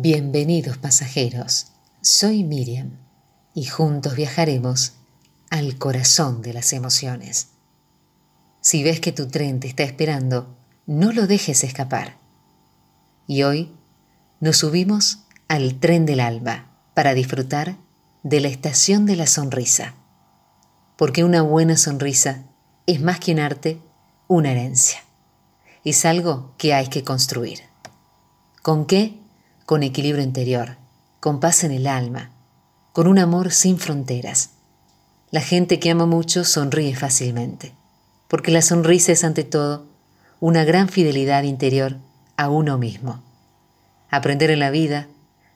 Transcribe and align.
Bienvenidos 0.00 0.78
pasajeros, 0.78 1.72
soy 2.02 2.44
Miriam 2.44 2.92
y 3.52 3.64
juntos 3.64 4.14
viajaremos 4.14 4.92
al 5.50 5.76
corazón 5.76 6.40
de 6.40 6.52
las 6.52 6.72
emociones. 6.72 7.48
Si 8.60 8.84
ves 8.84 9.00
que 9.00 9.10
tu 9.10 9.26
tren 9.26 9.58
te 9.58 9.66
está 9.66 9.82
esperando, 9.82 10.56
no 10.86 11.10
lo 11.10 11.26
dejes 11.26 11.64
escapar. 11.64 12.16
Y 13.26 13.42
hoy 13.42 13.72
nos 14.38 14.58
subimos 14.58 15.24
al 15.48 15.80
tren 15.80 16.06
del 16.06 16.20
alba 16.20 16.70
para 16.94 17.12
disfrutar 17.12 17.74
de 18.22 18.38
la 18.38 18.46
estación 18.46 19.04
de 19.04 19.16
la 19.16 19.26
sonrisa, 19.26 19.96
porque 20.96 21.24
una 21.24 21.42
buena 21.42 21.76
sonrisa 21.76 22.44
es 22.86 23.00
más 23.00 23.18
que 23.18 23.32
un 23.32 23.40
arte, 23.40 23.82
una 24.28 24.52
herencia. 24.52 25.00
Es 25.84 26.04
algo 26.04 26.54
que 26.56 26.72
hay 26.72 26.86
que 26.86 27.02
construir. 27.02 27.62
¿Con 28.62 28.86
qué? 28.86 29.18
Con 29.68 29.82
equilibrio 29.82 30.24
interior, 30.24 30.78
con 31.20 31.40
paz 31.40 31.62
en 31.62 31.72
el 31.72 31.88
alma, 31.88 32.30
con 32.94 33.06
un 33.06 33.18
amor 33.18 33.52
sin 33.52 33.76
fronteras. 33.76 34.52
La 35.30 35.42
gente 35.42 35.78
que 35.78 35.90
ama 35.90 36.06
mucho 36.06 36.44
sonríe 36.44 36.96
fácilmente, 36.96 37.74
porque 38.28 38.50
la 38.50 38.62
sonrisa 38.62 39.12
es 39.12 39.24
ante 39.24 39.44
todo 39.44 39.84
una 40.40 40.64
gran 40.64 40.88
fidelidad 40.88 41.42
interior 41.42 41.98
a 42.38 42.48
uno 42.48 42.78
mismo. 42.78 43.22
Aprender 44.08 44.50
en 44.50 44.60
la 44.60 44.70
vida, 44.70 45.06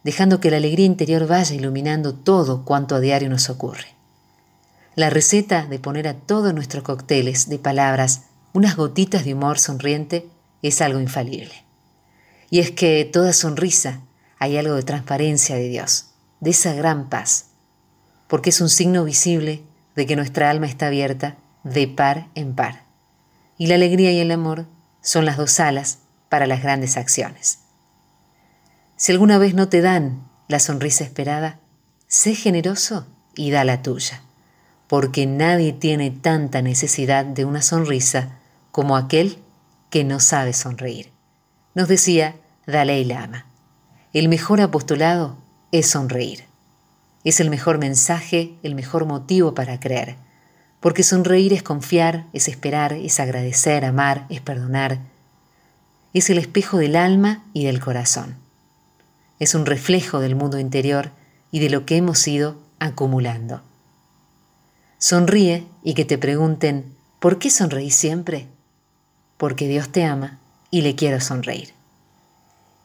dejando 0.04 0.40
que 0.40 0.50
la 0.50 0.58
alegría 0.58 0.84
interior 0.84 1.26
vaya 1.26 1.54
iluminando 1.54 2.14
todo 2.14 2.66
cuanto 2.66 2.94
a 2.94 3.00
diario 3.00 3.30
nos 3.30 3.48
ocurre. 3.48 3.94
La 4.94 5.08
receta 5.08 5.64
de 5.64 5.78
poner 5.78 6.06
a 6.06 6.18
todos 6.18 6.52
nuestros 6.52 6.84
cócteles 6.84 7.48
de 7.48 7.58
palabras 7.58 8.24
unas 8.52 8.76
gotitas 8.76 9.24
de 9.24 9.32
humor 9.32 9.58
sonriente 9.58 10.28
es 10.60 10.82
algo 10.82 11.00
infalible. 11.00 11.64
Y 12.52 12.58
es 12.58 12.70
que 12.70 13.08
toda 13.10 13.32
sonrisa 13.32 14.02
hay 14.42 14.56
algo 14.56 14.74
de 14.74 14.82
transparencia 14.82 15.54
de 15.54 15.68
Dios, 15.68 16.06
de 16.40 16.50
esa 16.50 16.74
gran 16.74 17.08
paz, 17.08 17.50
porque 18.26 18.50
es 18.50 18.60
un 18.60 18.68
signo 18.68 19.04
visible 19.04 19.62
de 19.94 20.04
que 20.04 20.16
nuestra 20.16 20.50
alma 20.50 20.66
está 20.66 20.88
abierta 20.88 21.36
de 21.62 21.86
par 21.86 22.26
en 22.34 22.56
par. 22.56 22.82
Y 23.56 23.68
la 23.68 23.76
alegría 23.76 24.10
y 24.10 24.18
el 24.18 24.32
amor 24.32 24.66
son 25.00 25.26
las 25.26 25.36
dos 25.36 25.60
alas 25.60 25.98
para 26.28 26.48
las 26.48 26.60
grandes 26.60 26.96
acciones. 26.96 27.60
Si 28.96 29.12
alguna 29.12 29.38
vez 29.38 29.54
no 29.54 29.68
te 29.68 29.80
dan 29.80 30.28
la 30.48 30.58
sonrisa 30.58 31.04
esperada, 31.04 31.60
sé 32.08 32.34
generoso 32.34 33.06
y 33.36 33.52
da 33.52 33.62
la 33.62 33.80
tuya, 33.82 34.22
porque 34.88 35.24
nadie 35.24 35.72
tiene 35.72 36.10
tanta 36.10 36.62
necesidad 36.62 37.24
de 37.24 37.44
una 37.44 37.62
sonrisa 37.62 38.40
como 38.72 38.96
aquel 38.96 39.38
que 39.88 40.02
no 40.02 40.18
sabe 40.18 40.52
sonreír. 40.52 41.12
Nos 41.76 41.86
decía 41.86 42.34
Dalai 42.66 43.04
Lama. 43.04 43.51
El 44.12 44.28
mejor 44.28 44.60
apostolado 44.60 45.38
es 45.70 45.86
sonreír. 45.86 46.44
Es 47.24 47.40
el 47.40 47.48
mejor 47.48 47.78
mensaje, 47.78 48.54
el 48.62 48.74
mejor 48.74 49.06
motivo 49.06 49.54
para 49.54 49.80
creer. 49.80 50.16
Porque 50.80 51.02
sonreír 51.02 51.54
es 51.54 51.62
confiar, 51.62 52.26
es 52.34 52.46
esperar, 52.46 52.92
es 52.92 53.20
agradecer, 53.20 53.86
amar, 53.86 54.26
es 54.28 54.42
perdonar. 54.42 54.98
Es 56.12 56.28
el 56.28 56.36
espejo 56.36 56.76
del 56.76 56.96
alma 56.96 57.42
y 57.54 57.64
del 57.64 57.80
corazón. 57.80 58.36
Es 59.38 59.54
un 59.54 59.64
reflejo 59.64 60.20
del 60.20 60.34
mundo 60.34 60.58
interior 60.58 61.10
y 61.50 61.60
de 61.60 61.70
lo 61.70 61.86
que 61.86 61.96
hemos 61.96 62.28
ido 62.28 62.58
acumulando. 62.80 63.62
Sonríe 64.98 65.64
y 65.82 65.94
que 65.94 66.04
te 66.04 66.18
pregunten, 66.18 66.94
¿por 67.18 67.38
qué 67.38 67.50
sonreí 67.50 67.90
siempre? 67.90 68.46
Porque 69.38 69.68
Dios 69.68 69.88
te 69.88 70.04
ama 70.04 70.38
y 70.70 70.82
le 70.82 70.96
quiero 70.96 71.18
sonreír. 71.18 71.72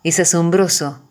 Es 0.05 0.22
asombroso 0.22 1.02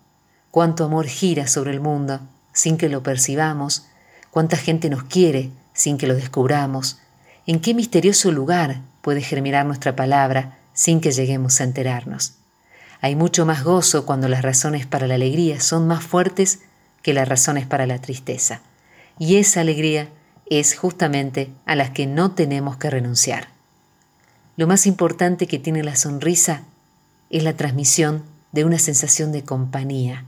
cuánto 0.57 0.87
amor 0.87 1.07
gira 1.07 1.47
sobre 1.49 1.71
el 1.73 1.83
mundo 1.83 2.19
sin 2.55 2.79
que 2.79 2.89
lo 2.89 3.03
percibamos, 3.03 3.89
cuánta 4.31 4.57
gente 4.57 4.89
nos 4.89 5.03
quiere 5.03 5.51
sin 5.75 5.99
que 5.99 6.07
lo 6.07 6.15
descubramos, 6.15 6.99
en 7.47 7.61
qué 7.61 7.75
misterioso 7.75 8.33
lugar 8.33 8.81
puede 9.03 9.21
germinar 9.21 9.67
nuestra 9.67 9.95
palabra 9.95 10.57
sin 10.73 11.03
que 11.03 11.13
lleguemos 11.13 11.61
a 11.61 11.65
enterarnos. 11.65 12.37
Hay 13.03 13.17
mucho 13.17 13.45
más 13.45 13.65
gozo 13.65 14.07
cuando 14.07 14.29
las 14.29 14.41
razones 14.41 14.87
para 14.87 15.07
la 15.07 15.17
alegría 15.17 15.61
son 15.61 15.87
más 15.87 16.03
fuertes 16.03 16.61
que 17.03 17.13
las 17.13 17.29
razones 17.29 17.67
para 17.67 17.87
la 17.87 17.99
tristeza. 17.99 18.63
Y 19.19 19.37
esa 19.37 19.61
alegría 19.61 20.09
es 20.47 20.75
justamente 20.75 21.51
a 21.67 21.77
las 21.77 21.91
que 21.91 22.07
no 22.07 22.31
tenemos 22.31 22.79
que 22.79 22.89
renunciar. 22.89 23.49
Lo 24.57 24.67
más 24.67 24.87
importante 24.87 25.47
que 25.49 25.59
tiene 25.59 25.85
la 25.85 25.97
sonrisa 25.97 26.63
es 27.29 27.43
la 27.43 27.59
transmisión 27.59 28.23
de 28.53 28.65
una 28.65 28.79
sensación 28.79 29.33
de 29.33 29.45
compañía, 29.45 30.25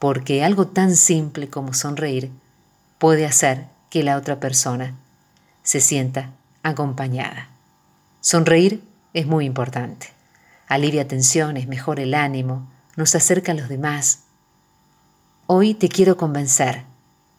porque 0.00 0.42
algo 0.42 0.66
tan 0.66 0.96
simple 0.96 1.48
como 1.48 1.74
sonreír 1.74 2.32
puede 2.98 3.26
hacer 3.26 3.66
que 3.90 4.02
la 4.02 4.16
otra 4.16 4.40
persona 4.40 4.96
se 5.62 5.80
sienta 5.80 6.30
acompañada. 6.62 7.48
Sonreír 8.20 8.82
es 9.12 9.26
muy 9.26 9.44
importante. 9.44 10.08
Alivia 10.68 11.06
tensiones, 11.06 11.68
mejora 11.68 12.02
el 12.02 12.14
ánimo, 12.14 12.66
nos 12.96 13.14
acerca 13.14 13.52
a 13.52 13.54
los 13.54 13.68
demás. 13.68 14.20
Hoy 15.46 15.74
te 15.74 15.90
quiero 15.90 16.16
convencer 16.16 16.84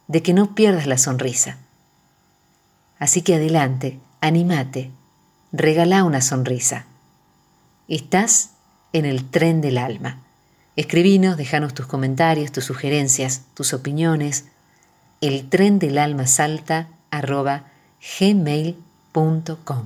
de 0.07 0.21
que 0.21 0.33
no 0.33 0.53
pierdas 0.53 0.85
la 0.85 0.99
sonrisa. 0.99 1.57
Así 2.99 3.23
que 3.23 3.35
adelante, 3.35 3.99
anímate, 4.19 4.91
regala 5.51 6.03
una 6.03 6.21
sonrisa. 6.21 6.85
Estás 7.87 8.51
en 8.93 9.05
el 9.05 9.31
tren 9.31 9.61
del 9.61 9.79
alma. 9.79 10.21
Escribinos, 10.77 11.35
déjanos 11.35 11.73
tus 11.73 11.85
comentarios, 11.85 12.51
tus 12.51 12.63
sugerencias, 12.63 13.41
tus 13.53 13.73
opiniones. 13.73 14.45
El 15.19 15.49
tren 15.49 15.79
del 15.79 15.97
alma 15.97 16.27
salta 16.27 16.87
arroba 17.09 17.65
gmail.com. 18.19 19.85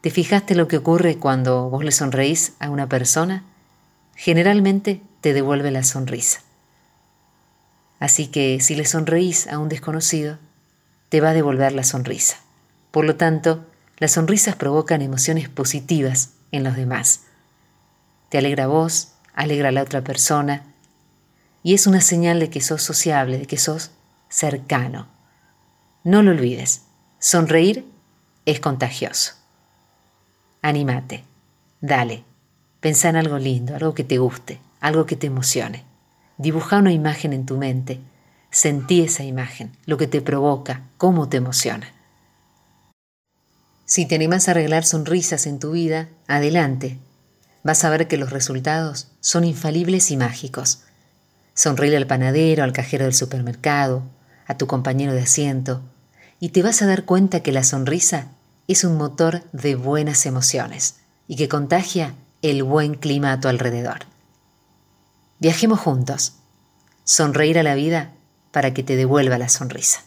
¿Te 0.00 0.10
fijaste 0.10 0.54
lo 0.54 0.66
que 0.66 0.78
ocurre 0.78 1.18
cuando 1.18 1.68
vos 1.68 1.84
le 1.84 1.92
sonreís 1.92 2.54
a 2.58 2.70
una 2.70 2.88
persona? 2.88 3.44
Generalmente 4.14 5.02
te 5.20 5.34
devuelve 5.34 5.70
la 5.70 5.82
sonrisa. 5.82 6.40
Así 8.00 8.28
que 8.28 8.60
si 8.60 8.76
le 8.76 8.86
sonreís 8.86 9.46
a 9.48 9.58
un 9.58 9.68
desconocido, 9.68 10.38
te 11.10 11.20
va 11.20 11.30
a 11.30 11.34
devolver 11.34 11.72
la 11.72 11.84
sonrisa. 11.84 12.38
Por 12.90 13.04
lo 13.04 13.16
tanto, 13.16 13.66
las 13.98 14.12
sonrisas 14.12 14.56
provocan 14.56 15.02
emociones 15.02 15.48
positivas 15.48 16.30
en 16.50 16.64
los 16.64 16.76
demás 16.76 17.22
te 18.28 18.38
alegra 18.38 18.66
vos, 18.66 19.12
alegra 19.38 19.68
a 19.68 19.72
la 19.72 19.82
otra 19.82 20.02
persona, 20.02 20.64
y 21.62 21.74
es 21.74 21.86
una 21.86 22.00
señal 22.00 22.40
de 22.40 22.50
que 22.50 22.60
sos 22.60 22.82
sociable, 22.82 23.38
de 23.38 23.46
que 23.46 23.56
sos 23.56 23.92
cercano. 24.28 25.06
No 26.02 26.22
lo 26.22 26.32
olvides, 26.32 26.82
sonreír 27.20 27.86
es 28.46 28.58
contagioso. 28.58 29.34
Anímate, 30.60 31.22
dale, 31.80 32.24
pensá 32.80 33.10
en 33.10 33.16
algo 33.16 33.38
lindo, 33.38 33.76
algo 33.76 33.94
que 33.94 34.02
te 34.02 34.18
guste, 34.18 34.58
algo 34.80 35.06
que 35.06 35.14
te 35.14 35.28
emocione. 35.28 35.84
Dibuja 36.36 36.78
una 36.78 36.92
imagen 36.92 37.32
en 37.32 37.46
tu 37.46 37.58
mente, 37.58 38.00
sentí 38.50 39.02
esa 39.02 39.22
imagen, 39.22 39.70
lo 39.86 39.98
que 39.98 40.08
te 40.08 40.20
provoca, 40.20 40.82
cómo 40.96 41.28
te 41.28 41.36
emociona. 41.36 41.92
Si 43.84 44.04
te 44.04 44.16
animas 44.16 44.48
a 44.48 44.50
arreglar 44.50 44.84
sonrisas 44.84 45.46
en 45.46 45.60
tu 45.60 45.70
vida, 45.70 46.08
adelante, 46.26 46.98
vas 47.62 47.84
a 47.84 47.90
ver 47.90 48.08
que 48.08 48.16
los 48.16 48.30
resultados 48.30 49.08
son 49.20 49.44
infalibles 49.44 50.10
y 50.10 50.16
mágicos. 50.16 50.82
Sonríe 51.54 51.96
al 51.96 52.06
panadero, 52.06 52.64
al 52.64 52.72
cajero 52.72 53.04
del 53.04 53.14
supermercado, 53.14 54.02
a 54.46 54.56
tu 54.56 54.66
compañero 54.66 55.12
de 55.12 55.22
asiento, 55.22 55.82
y 56.40 56.50
te 56.50 56.62
vas 56.62 56.82
a 56.82 56.86
dar 56.86 57.04
cuenta 57.04 57.40
que 57.40 57.52
la 57.52 57.64
sonrisa 57.64 58.28
es 58.68 58.84
un 58.84 58.96
motor 58.96 59.42
de 59.52 59.74
buenas 59.74 60.26
emociones 60.26 60.96
y 61.26 61.36
que 61.36 61.48
contagia 61.48 62.14
el 62.42 62.62
buen 62.62 62.94
clima 62.94 63.32
a 63.32 63.40
tu 63.40 63.48
alrededor. 63.48 64.00
Viajemos 65.40 65.80
juntos. 65.80 66.34
Sonreír 67.04 67.58
a 67.58 67.62
la 67.62 67.74
vida 67.74 68.12
para 68.52 68.74
que 68.74 68.82
te 68.82 68.96
devuelva 68.96 69.38
la 69.38 69.48
sonrisa. 69.48 70.02